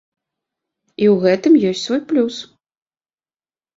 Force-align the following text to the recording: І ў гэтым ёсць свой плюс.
І 1.03 1.09
ў 1.13 1.27
гэтым 1.27 1.53
ёсць 1.73 1.85
свой 1.87 2.01
плюс. 2.13 2.35